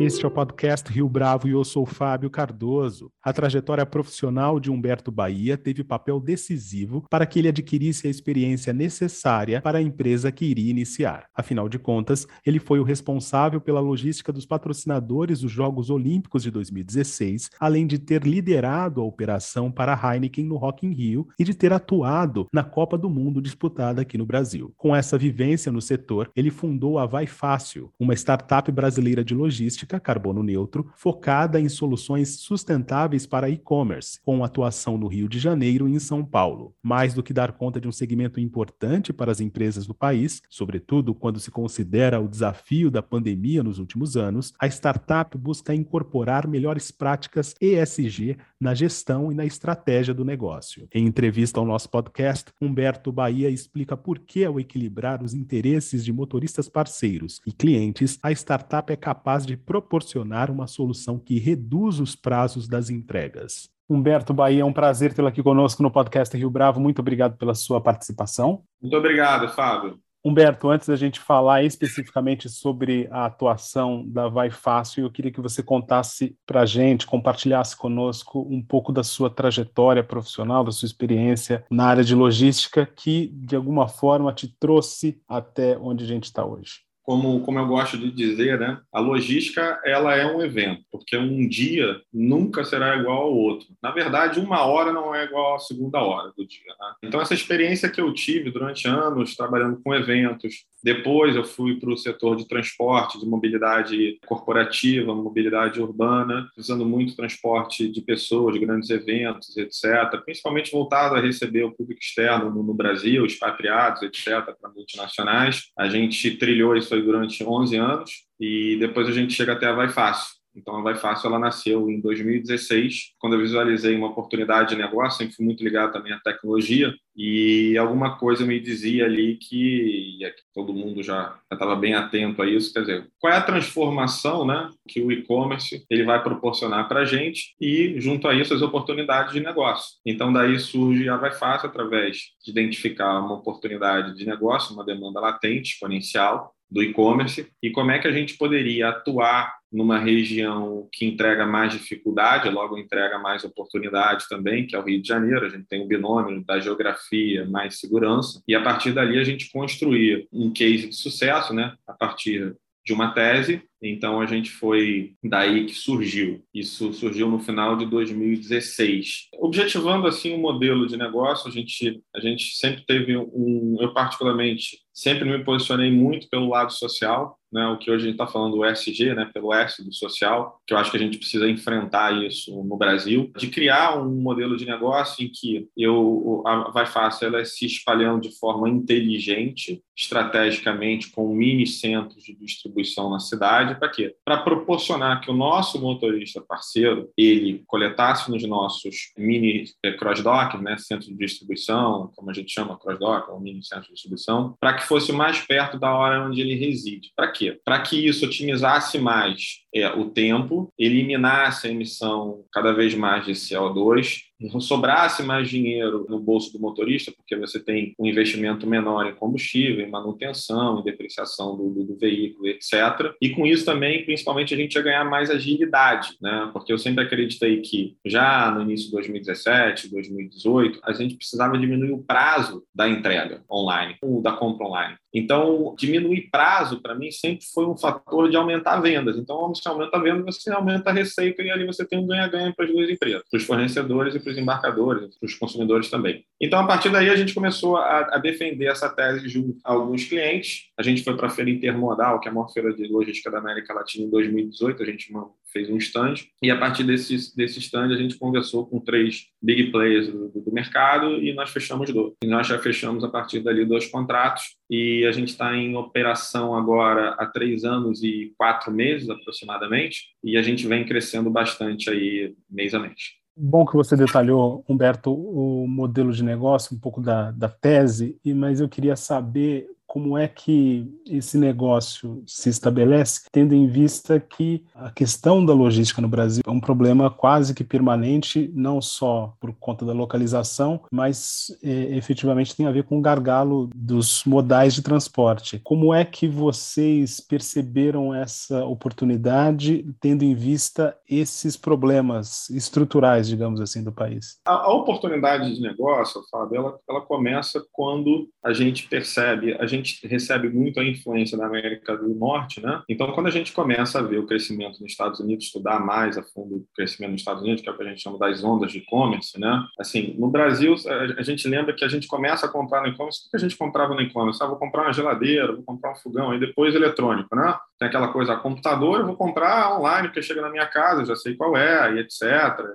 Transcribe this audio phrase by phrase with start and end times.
[0.00, 3.12] Este é o podcast Rio Bravo e eu sou Fábio Cardoso.
[3.22, 8.72] A trajetória profissional de Humberto Bahia teve papel decisivo para que ele adquirisse a experiência
[8.72, 11.26] necessária para a empresa que iria iniciar.
[11.34, 16.50] Afinal de contas, ele foi o responsável pela logística dos patrocinadores dos Jogos Olímpicos de
[16.50, 21.44] 2016, além de ter liderado a operação para a Heineken no Rock in Rio e
[21.44, 24.72] de ter atuado na Copa do Mundo disputada aqui no Brasil.
[24.78, 29.89] Com essa vivência no setor, ele fundou a Vai Fácil, uma startup brasileira de logística
[29.98, 35.92] carbono neutro, focada em soluções sustentáveis para e-commerce, com atuação no Rio de Janeiro e
[35.92, 36.74] em São Paulo.
[36.82, 41.14] Mais do que dar conta de um segmento importante para as empresas do país, sobretudo
[41.14, 46.90] quando se considera o desafio da pandemia nos últimos anos, a startup busca incorporar melhores
[46.90, 50.86] práticas ESG na gestão e na estratégia do negócio.
[50.94, 56.12] Em entrevista ao nosso podcast, Humberto Bahia explica por que, ao equilibrar os interesses de
[56.12, 62.14] motoristas parceiros e clientes, a startup é capaz de proporcionar uma solução que reduz os
[62.14, 63.70] prazos das entregas.
[63.88, 66.78] Humberto Bahia, é um prazer tê-lo aqui conosco no podcast Rio Bravo.
[66.78, 68.62] Muito obrigado pela sua participação.
[68.80, 69.98] Muito obrigado, Fábio.
[70.22, 75.40] Humberto, antes da gente falar especificamente sobre a atuação da Vai Fácil, eu queria que
[75.40, 80.84] você contasse para a gente, compartilhasse conosco um pouco da sua trajetória profissional, da sua
[80.84, 86.24] experiência na área de logística, que de alguma forma te trouxe até onde a gente
[86.24, 90.84] está hoje como, como eu gosto de dizer, né, a logística ela é um evento,
[90.92, 93.66] porque um dia nunca será igual ao outro.
[93.82, 96.68] Na verdade, uma hora não é igual à segunda hora do dia.
[96.68, 96.94] Né?
[97.02, 101.90] Então, essa experiência que eu tive durante anos trabalhando com eventos, depois eu fui para
[101.90, 108.64] o setor de transporte, de mobilidade corporativa, mobilidade urbana, usando muito transporte de pessoas, de
[108.64, 114.54] grandes eventos, etc., principalmente voltado a receber o público externo no, no Brasil, expatriados, etc.,
[114.60, 115.64] para multinacionais.
[115.76, 119.72] A gente trilhou isso aí durante 11 anos e depois a gente chega até a
[119.72, 124.70] Vai Fácil então, a Vai Fácil ela nasceu em 2016, quando eu visualizei uma oportunidade
[124.70, 129.36] de negócio, sempre fui muito ligado também à tecnologia, e alguma coisa me dizia ali
[129.36, 133.36] que, e aqui todo mundo já estava bem atento a isso, quer dizer, qual é
[133.36, 138.34] a transformação né, que o e-commerce ele vai proporcionar para a gente e, junto a
[138.34, 139.98] isso, as oportunidades de negócio.
[140.04, 145.20] Então, daí surge a Vai Fácil através de identificar uma oportunidade de negócio, uma demanda
[145.20, 151.06] latente, exponencial, do e-commerce e como é que a gente poderia atuar numa região que
[151.06, 155.46] entrega mais dificuldade, logo entrega mais oportunidade também, que é o Rio de Janeiro.
[155.46, 159.24] A gente tem o um binômio da geografia mais segurança e a partir dali a
[159.24, 161.74] gente construir um case de sucesso, né?
[161.86, 163.62] A partir de uma tese.
[163.82, 166.44] Então a gente foi daí que surgiu.
[166.54, 169.28] Isso surgiu no final de 2016.
[169.38, 174.78] Objetivando assim um modelo de negócio, a gente a gente sempre teve um, eu particularmente
[174.92, 178.56] sempre me posicionei muito pelo lado social né, o que hoje a gente está falando
[178.56, 182.24] do ESG, né, pelo S do social, que eu acho que a gente precisa enfrentar
[182.24, 187.26] isso no Brasil, de criar um modelo de negócio em que eu, a Vai Fácil
[187.26, 193.69] ela é se espalhando de forma inteligente, estrategicamente, com mini centros de distribuição na cidade,
[193.74, 194.14] para quê?
[194.24, 200.76] Para proporcionar que o nosso motorista parceiro, ele coletasse nos nossos mini eh, cross-dock, né,
[200.78, 204.84] centros de distribuição, como a gente chama cross-dock, ou mini centro de distribuição, para que
[204.84, 207.12] fosse mais perto da hora onde ele reside.
[207.16, 207.60] Para quê?
[207.64, 213.32] Para que isso otimizasse mais é, o tempo, eliminasse a emissão cada vez mais de
[213.32, 219.14] CO2 sobrasse mais dinheiro no bolso do motorista, porque você tem um investimento menor em
[219.14, 223.14] combustível, em manutenção, em depreciação do, do, do, veículo, etc.
[223.20, 226.48] E com isso também, principalmente, a gente ia ganhar mais agilidade, né?
[226.52, 231.92] Porque eu sempre acreditei que já no início de 2017, 2018, a gente precisava diminuir
[231.92, 234.96] o prazo da entrega online, ou da compra online.
[235.12, 239.16] Então, diminuir prazo, para mim, sempre foi um fator de aumentar vendas.
[239.16, 242.52] Então, se aumenta a venda, você aumenta a receita e ali você tem um ganha-ganha
[242.54, 246.24] para as duas empresas, para os fornecedores e para os embarcadores, para os consumidores também.
[246.40, 250.04] Então, a partir daí, a gente começou a, a defender essa tese junto a alguns
[250.04, 250.66] clientes.
[250.78, 253.38] A gente foi para a Feira Intermodal, que é a maior feira de logística da
[253.38, 254.82] América Latina, em 2018.
[254.82, 255.12] A gente
[255.52, 256.14] fez um stand.
[256.42, 260.52] E a partir desse, desse stand, a gente conversou com três big players do, do
[260.52, 262.14] mercado e nós fechamos dois.
[262.22, 264.56] E nós já fechamos a partir dali dois contratos.
[264.68, 270.08] E a gente está em operação agora há três anos e quatro meses aproximadamente.
[270.22, 273.20] E a gente vem crescendo bastante aí mês a mês.
[273.42, 278.60] Bom que você detalhou, Humberto, o modelo de negócio, um pouco da, da tese, mas
[278.60, 284.88] eu queria saber como é que esse negócio se estabelece, tendo em vista que a
[284.88, 289.84] questão da logística no Brasil é um problema quase que permanente, não só por conta
[289.84, 295.58] da localização, mas é, efetivamente tem a ver com o gargalo dos modais de transporte.
[295.64, 303.82] Como é que vocês perceberam essa oportunidade, tendo em vista esses problemas estruturais, digamos assim,
[303.82, 304.38] do país?
[304.46, 309.79] A, a oportunidade de negócio, Fábio, ela, ela começa quando a gente percebe, a gente
[310.04, 312.82] recebe muito a influência da América do Norte, né?
[312.88, 316.22] Então, quando a gente começa a ver o crescimento nos Estados Unidos, estudar mais a
[316.22, 318.72] fundo o crescimento nos Estados Unidos, que é o que a gente chama das ondas
[318.72, 319.66] de e-commerce, né?
[319.78, 320.74] Assim, no Brasil,
[321.16, 323.56] a gente lembra que a gente começa a comprar no e-commerce, o que a gente
[323.56, 324.42] comprava no e-commerce?
[324.42, 327.56] Ah, vou comprar uma geladeira, vou comprar um fogão, aí depois eletrônico, né?
[327.78, 331.34] Tem aquela coisa, computador, eu vou comprar online, porque chega na minha casa, já sei
[331.34, 332.22] qual é, e etc.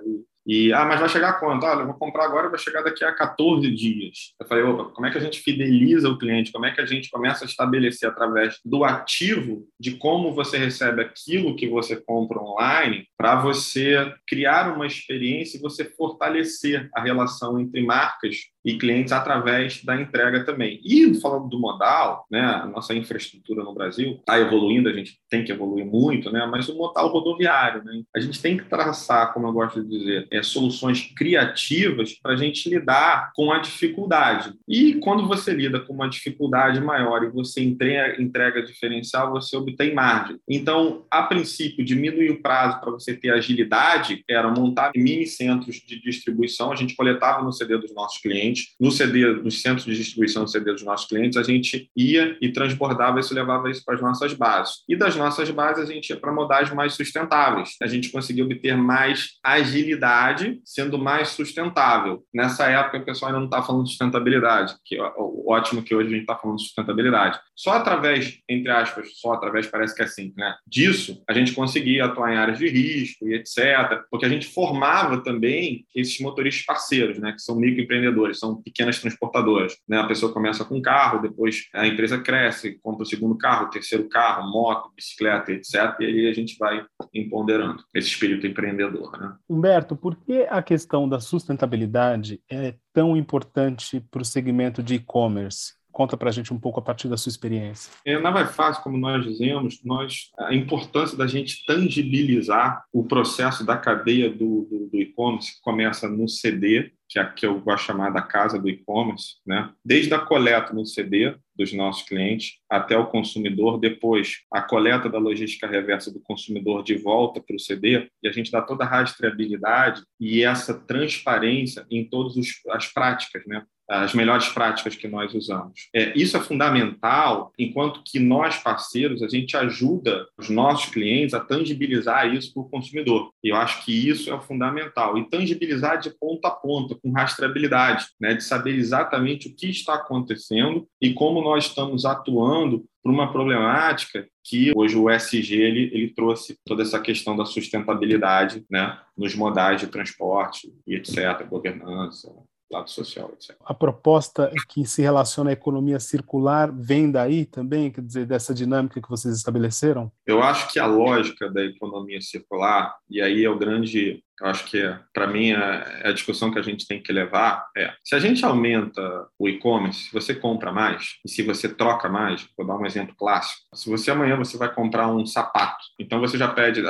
[0.04, 1.66] E e, ah, mas vai chegar quanto?
[1.66, 4.34] Olha, eu vou comprar agora, vai chegar daqui a 14 dias.
[4.40, 6.52] Eu falei, opa, como é que a gente fideliza o cliente?
[6.52, 11.02] Como é que a gente começa a estabelecer através do ativo de como você recebe
[11.02, 17.58] aquilo que você compra online para você criar uma experiência e você fortalecer a relação
[17.58, 20.80] entre marcas e clientes através da entrega também.
[20.84, 25.44] E falando do modal, né, a nossa infraestrutura no Brasil está evoluindo, a gente tem
[25.44, 29.46] que evoluir muito, né, mas o modal rodoviário, né, a gente tem que traçar, como
[29.46, 34.52] eu gosto de dizer, é, soluções criativas para a gente lidar com a dificuldade.
[34.66, 39.94] E quando você lida com uma dificuldade maior e você entrega, entrega diferencial, você obtém
[39.94, 40.38] margem.
[40.48, 46.00] Então, a princípio, diminuir o prazo para você ter agilidade era montar mini centros de
[46.02, 50.44] distribuição, a gente coletava no CD dos nossos clientes No CD, nos centros de distribuição
[50.44, 54.00] do CD dos nossos clientes, a gente ia e transbordava isso, levava isso para as
[54.00, 54.76] nossas bases.
[54.88, 57.76] E das nossas bases, a gente ia para modagens mais sustentáveis.
[57.82, 62.24] A gente conseguia obter mais agilidade, sendo mais sustentável.
[62.32, 65.12] Nessa época, o pessoal ainda não está falando de sustentabilidade, que é
[65.46, 67.38] ótimo que hoje a gente está falando de sustentabilidade.
[67.54, 70.54] Só através, entre aspas, só através, parece que é assim, né?
[70.66, 75.22] Disso, a gente conseguia atuar em áreas de risco e etc., porque a gente formava
[75.22, 77.32] também esses motoristas parceiros, né?
[77.32, 79.76] Que são microempreendedores, são pequenas transportadoras.
[79.88, 79.98] Né?
[79.98, 83.70] A pessoa começa com um carro, depois a empresa cresce, compra o segundo carro, o
[83.70, 85.96] terceiro carro, moto, bicicleta, etc.
[86.00, 89.18] E aí a gente vai empoderando esse espírito empreendedor.
[89.18, 89.34] Né?
[89.48, 95.74] Humberto, por que a questão da sustentabilidade é tão importante para o segmento de e-commerce?
[95.96, 97.90] Conta para a gente um pouco a partir da sua experiência.
[98.04, 103.64] É, na Vai Fácil, como nós dizemos, nós, a importância da gente tangibilizar o processo
[103.64, 107.80] da cadeia do, do, do e-commerce, que começa no CD, que é que eu gosto
[107.80, 109.72] de chamar da casa do e-commerce, né?
[109.82, 115.18] desde a coleta no CD dos nossos clientes até o consumidor, depois a coleta da
[115.18, 118.86] logística reversa do consumidor de volta para o CD, e a gente dá toda a
[118.86, 122.34] rastreabilidade e essa transparência em todas
[122.68, 123.64] as práticas, né?
[123.88, 125.88] As melhores práticas que nós usamos.
[125.94, 131.40] É, isso é fundamental, enquanto que nós, parceiros, a gente ajuda os nossos clientes a
[131.40, 133.30] tangibilizar isso para o consumidor.
[133.42, 135.16] E eu acho que isso é fundamental.
[135.16, 139.94] E tangibilizar de ponta a ponta, com rastreabilidade, né, de saber exatamente o que está
[139.94, 146.14] acontecendo e como nós estamos atuando para uma problemática que hoje o SG ele, ele
[146.14, 152.32] trouxe toda essa questão da sustentabilidade né, nos modais de transporte e etc., governança,
[152.70, 153.56] lado social, etc.
[153.64, 159.00] A proposta que se relaciona à economia circular vem daí também, quer dizer, dessa dinâmica
[159.00, 160.10] que vocês estabeleceram?
[160.26, 164.66] Eu acho que a lógica da economia circular, e aí é o grande eu acho
[164.66, 164.82] que,
[165.14, 168.44] para mim, a, a, discussão que a gente tem que levar é: se a gente
[168.44, 172.84] aumenta o e-commerce, se você compra mais e se você troca mais, vou dar um
[172.84, 173.62] exemplo clássico.
[173.74, 176.82] Se você amanhã você vai comprar um sapato, então você já pede,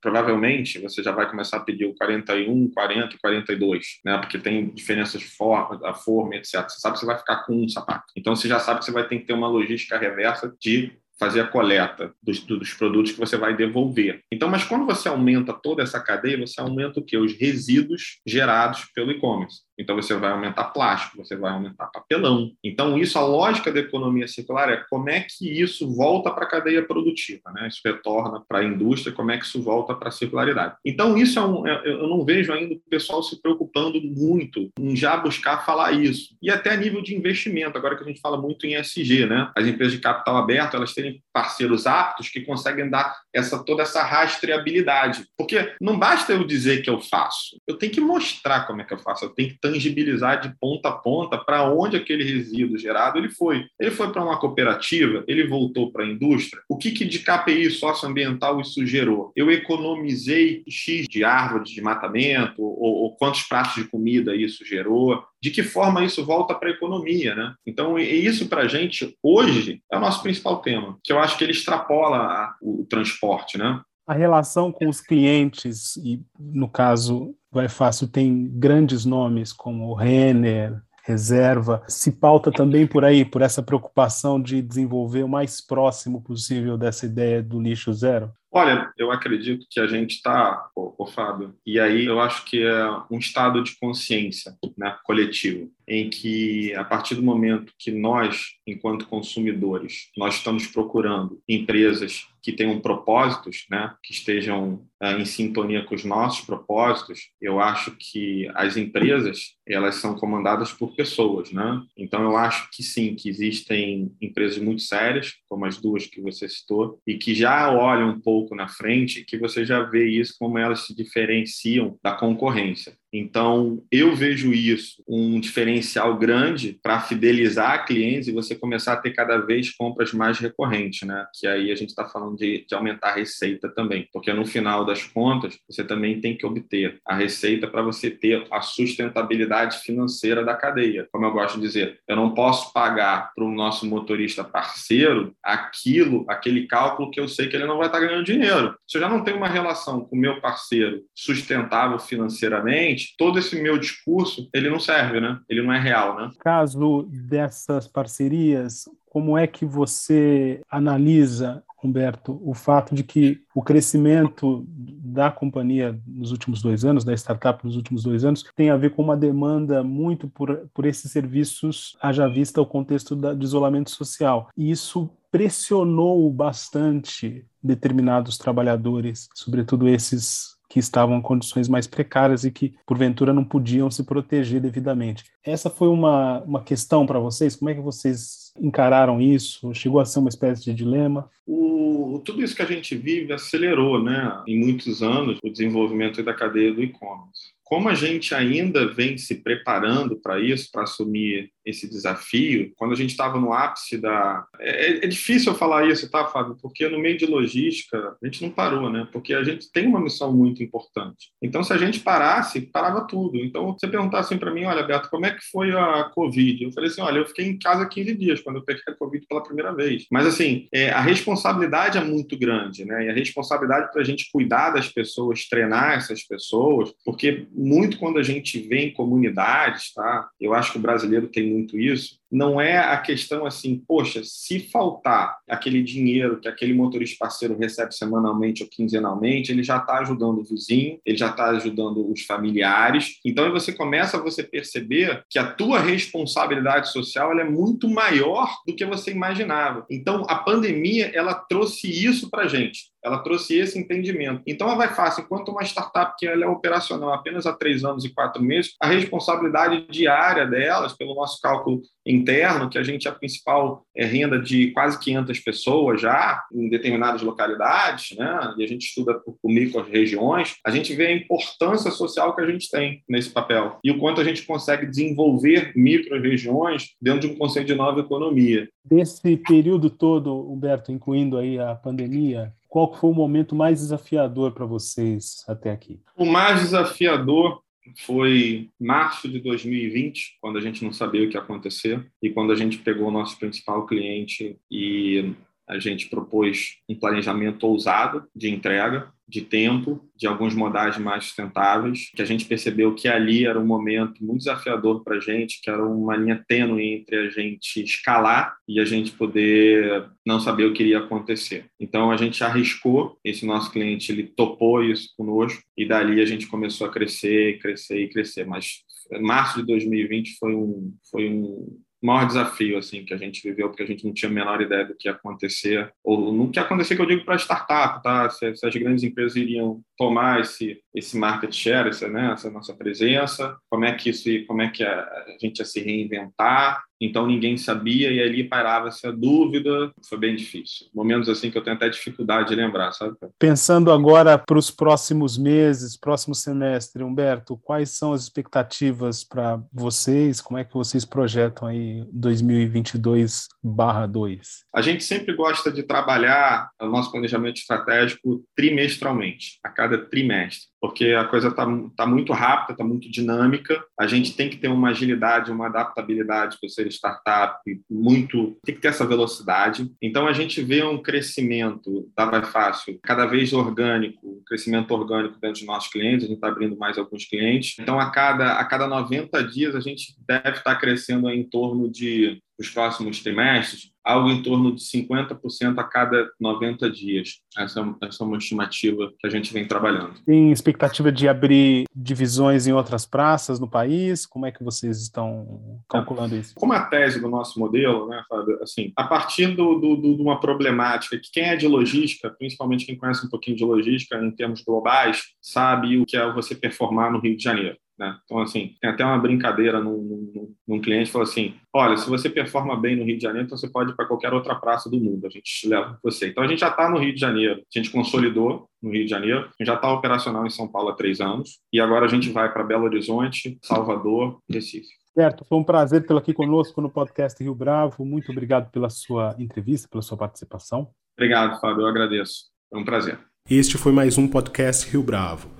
[0.00, 4.18] provavelmente você já vai começar a pedir o 41, 40 e 42, né?
[4.18, 6.66] Porque tem diferenças de forma, da forma, etc.
[6.68, 8.04] Você sabe que você vai ficar com um sapato.
[8.16, 11.42] Então você já sabe que você vai ter que ter uma logística reversa de fazer
[11.42, 14.22] a coleta dos, dos, produtos que você vai devolver.
[14.32, 17.16] Então, mas quando você aumenta toda essa cadeia, você aumenta o que?
[17.18, 19.60] Os resíduos gerados pelo e-commerce.
[19.80, 22.52] Então você vai aumentar plástico, você vai aumentar papelão.
[22.62, 26.48] Então isso, a lógica da economia circular é como é que isso volta para a
[26.48, 27.66] cadeia produtiva, né?
[27.68, 30.74] Isso retorna para a indústria, como é que isso volta para a circularidade.
[30.84, 34.94] Então isso é um, é, eu não vejo ainda o pessoal se preocupando muito em
[34.94, 36.36] já buscar falar isso.
[36.42, 39.50] E até a nível de investimento, agora que a gente fala muito em SG, né?
[39.56, 44.02] As empresas de capital aberto, elas terem parceiros aptos que conseguem dar essa toda essa
[44.02, 45.26] rastreabilidade.
[45.36, 48.92] Porque não basta eu dizer que eu faço, eu tenho que mostrar como é que
[48.92, 53.18] eu faço, eu tenho que tangibilizar de ponta a ponta para onde aquele resíduo gerado
[53.18, 53.64] ele foi.
[53.78, 56.62] Ele foi para uma cooperativa, ele voltou para a indústria.
[56.68, 59.32] O que, que de KPI socioambiental isso gerou?
[59.36, 65.22] Eu economizei X de árvore de matamento, ou, ou quantos pratos de comida isso gerou,
[65.42, 67.54] de que forma isso volta para a economia, né?
[67.66, 71.44] Então, isso para a gente, hoje, é o nosso principal tema, que eu acho que
[71.44, 73.80] ele extrapola o transporte, né?
[74.10, 80.82] A relação com os clientes, e no caso Vai Fácil tem grandes nomes como Renner,
[81.04, 86.76] Reserva, se pauta também por aí, por essa preocupação de desenvolver o mais próximo possível
[86.76, 88.32] dessa ideia do lixo zero?
[88.50, 92.90] Olha, eu acredito que a gente está, ô, Fábio, e aí eu acho que é
[93.08, 99.08] um estado de consciência né, coletivo, em que a partir do momento que nós, enquanto
[99.08, 105.96] consumidores, nós estamos procurando empresas que tenham propósitos, né, que estejam uh, em sintonia com
[105.96, 111.82] os nossos propósitos, eu acho que as empresas elas são comandadas por pessoas, né?
[111.96, 116.48] Então eu acho que sim, que existem empresas muito sérias, como as duas que você
[116.48, 120.56] citou, e que já olham um pouco na frente que você já vê isso como
[120.56, 122.94] elas se diferenciam da concorrência.
[123.12, 129.10] Então, eu vejo isso um diferencial grande para fidelizar clientes e você começar a ter
[129.10, 131.26] cada vez compras mais recorrentes, né?
[131.38, 134.84] Que aí a gente está falando de, de, aumentar a receita também, porque no final
[134.84, 140.44] das contas você também tem que obter a receita para você ter a sustentabilidade financeira
[140.44, 141.08] da cadeia.
[141.10, 146.24] Como eu gosto de dizer, eu não posso pagar para o nosso motorista parceiro aquilo,
[146.28, 148.76] aquele cálculo que eu sei que ele não vai estar tá ganhando dinheiro.
[148.86, 153.60] Se eu já não tenho uma relação com o meu parceiro sustentável financeiramente todo esse
[153.60, 155.40] meu discurso, ele não serve, né?
[155.48, 156.30] Ele não é real, né?
[156.40, 164.64] Caso dessas parcerias, como é que você analisa, Humberto, o fato de que o crescimento
[164.68, 168.90] da companhia nos últimos dois anos, da startup nos últimos dois anos, tem a ver
[168.90, 173.90] com uma demanda muito por, por esses serviços, haja vista o contexto da, de isolamento
[173.90, 174.48] social.
[174.56, 182.50] E isso pressionou bastante determinados trabalhadores, sobretudo esses que estavam em condições mais precárias e
[182.52, 185.24] que, porventura, não podiam se proteger devidamente.
[185.44, 187.56] Essa foi uma, uma questão para vocês?
[187.56, 189.74] Como é que vocês encararam isso?
[189.74, 191.28] Chegou a ser uma espécie de dilema?
[191.44, 196.32] O, tudo isso que a gente vive acelerou, né, em muitos anos, o desenvolvimento da
[196.32, 197.50] cadeia do e-commerce.
[197.70, 202.96] Como a gente ainda vem se preparando para isso, para assumir esse desafio, quando a
[202.96, 204.44] gente estava no ápice da.
[204.58, 206.56] É, é, difícil eu falar isso, tá, Fábio?
[206.60, 209.06] Porque no meio de logística, a gente não parou, né?
[209.12, 211.30] Porque a gente tem uma missão muito importante.
[211.40, 213.36] Então, se a gente parasse, parava tudo.
[213.36, 216.64] Então, você perguntar assim para mim: olha, Beto, como é que foi a Covid?
[216.64, 219.24] Eu falei assim: olha, eu fiquei em casa 15 dias quando eu peguei a Covid
[219.28, 220.06] pela primeira vez.
[220.10, 223.06] Mas, assim, é, a responsabilidade é muito grande, né?
[223.06, 228.18] E a responsabilidade para a gente cuidar das pessoas, treinar essas pessoas, porque muito quando
[228.18, 230.30] a gente vê em comunidades, tá?
[230.40, 234.60] Eu acho que o brasileiro tem muito isso, não é a questão assim, poxa, se
[234.60, 240.38] faltar aquele dinheiro que aquele motorista parceiro recebe semanalmente ou quinzenalmente, ele já está ajudando
[240.38, 243.18] o vizinho, ele já está ajudando os familiares.
[243.24, 248.74] Então você começa a você perceber que a tua responsabilidade social é muito maior do
[248.74, 249.84] que você imaginava.
[249.90, 252.90] Então a pandemia ela trouxe isso para gente.
[253.02, 254.42] Ela trouxe esse entendimento.
[254.46, 258.04] Então, a Vai Fácil, enquanto uma startup que ela é operacional apenas há três anos
[258.04, 263.10] e quatro meses, a responsabilidade diária delas, pelo nosso cálculo interno, que a gente é
[263.10, 268.54] a principal é, renda de quase 500 pessoas já em determinadas localidades, né?
[268.56, 272.46] e a gente estuda por, por micro-regiões, a gente vê a importância social que a
[272.46, 277.36] gente tem nesse papel e o quanto a gente consegue desenvolver micro-regiões dentro de um
[277.36, 278.68] conceito de nova economia.
[278.84, 284.64] Desse período todo, Humberto, incluindo aí a pandemia, qual foi o momento mais desafiador para
[284.64, 286.00] vocês até aqui?
[286.16, 287.60] O mais desafiador
[287.96, 292.52] foi março de 2020, quando a gente não sabia o que ia acontecer, e quando
[292.52, 295.34] a gente pegou o nosso principal cliente e
[295.70, 302.10] a gente propôs um planejamento ousado de entrega, de tempo, de alguns modais mais sustentáveis,
[302.14, 305.70] que a gente percebeu que ali era um momento muito desafiador para a gente, que
[305.70, 310.72] era uma linha tênue entre a gente escalar e a gente poder não saber o
[310.72, 311.66] que iria acontecer.
[311.78, 316.48] Então a gente arriscou, esse nosso cliente ele topou isso conosco e dali a gente
[316.48, 318.44] começou a crescer, crescer e crescer.
[318.44, 318.80] Mas
[319.20, 323.82] março de 2020 foi um foi um maior desafio assim que a gente viveu, porque
[323.82, 326.64] a gente não tinha a menor ideia do que ia acontecer, ou no que ia
[326.64, 328.30] acontecer que eu digo para startup, tá?
[328.30, 332.72] Se, se, as grandes empresas iriam tomar esse, esse market share, essa, né, essa nossa
[332.72, 337.26] presença, como é que isso, como é que a, a gente ia se reinventar, então
[337.26, 340.88] ninguém sabia e ali parava-se a dúvida, foi bem difícil.
[340.94, 343.16] Momentos assim que eu tenho até dificuldade de lembrar, sabe?
[343.38, 350.42] Pensando agora para os próximos meses, próximo semestre, Humberto, quais são as expectativas para vocês?
[350.42, 354.64] Como é que vocês projetam aí 2022/2?
[354.74, 361.08] A gente sempre gosta de trabalhar o nosso planejamento estratégico trimestralmente, a cada trimestre porque
[361.12, 363.84] a coisa está tá muito rápida, está muito dinâmica.
[363.98, 368.80] A gente tem que ter uma agilidade, uma adaptabilidade para ser startup, muito tem que
[368.80, 369.90] ter essa velocidade.
[370.00, 375.38] Então a gente vê um crescimento da Vai Fácil cada vez orgânico, um crescimento orgânico
[375.38, 376.24] dentro dos nossos clientes.
[376.24, 377.76] A gente está abrindo mais alguns clientes.
[377.78, 382.42] Então a cada a cada 90 dias a gente deve estar crescendo em torno de
[382.60, 387.40] os próximos trimestres, algo em torno de 50% a cada 90 dias.
[387.56, 390.14] Essa, essa é uma estimativa que a gente vem trabalhando.
[390.26, 394.26] Tem expectativa de abrir divisões em outras praças no país?
[394.26, 396.54] Como é que vocês estão calculando isso?
[396.54, 400.22] Como a tese do nosso modelo, né, Fábio, assim, a partir do, do, do, de
[400.22, 404.30] uma problemática que quem é de logística, principalmente quem conhece um pouquinho de logística em
[404.30, 407.76] termos globais, sabe o que é você performar no Rio de Janeiro.
[408.00, 408.16] Né?
[408.24, 409.98] Então, assim, tem até uma brincadeira num,
[410.34, 413.44] num, num cliente que falou assim: olha, se você performa bem no Rio de Janeiro,
[413.44, 416.28] então você pode ir para qualquer outra praça do mundo, a gente leva você.
[416.28, 419.10] Então, a gente já está no Rio de Janeiro, a gente consolidou no Rio de
[419.10, 422.08] Janeiro, a gente já está operacional em São Paulo há três anos, e agora a
[422.08, 424.88] gente vai para Belo Horizonte, Salvador, Recife.
[425.12, 428.02] Certo, foi um prazer tê-lo aqui conosco no podcast Rio Bravo.
[428.02, 430.88] Muito obrigado pela sua entrevista, pela sua participação.
[431.18, 432.44] Obrigado, Fábio, eu agradeço.
[432.70, 433.18] Foi um prazer.
[433.50, 435.59] Este foi mais um podcast Rio Bravo.